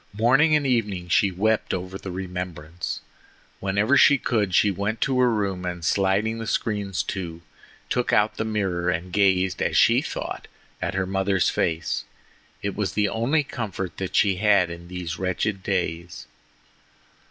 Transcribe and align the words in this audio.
Morning 0.13 0.55
and 0.55 0.65
evening 0.65 1.09
she 1.09 1.29
wept 1.29 1.75
over 1.75 1.95
the 1.95 2.09
remembrance. 2.09 3.01
Whenever 3.59 3.95
she 3.97 4.17
could 4.17 4.55
she 4.55 4.71
went 4.71 4.99
to 5.01 5.19
her 5.19 5.29
room, 5.31 5.63
and 5.63 5.85
sliding 5.85 6.39
the 6.39 6.47
screens 6.47 7.03
to, 7.03 7.43
took 7.87 8.11
out 8.11 8.37
the 8.37 8.43
mirror 8.43 8.89
and 8.89 9.13
gazed, 9.13 9.61
as 9.61 9.77
she 9.77 10.01
thought, 10.01 10.47
at 10.81 10.95
her 10.95 11.05
mother's 11.05 11.51
face. 11.51 12.03
It 12.63 12.75
was 12.75 12.93
the 12.93 13.09
only 13.09 13.43
comfort 13.43 13.97
that 13.97 14.15
she 14.15 14.37
had 14.37 14.71
in 14.71 14.87
these 14.87 15.19
wretched 15.19 15.61
days. 15.61 16.25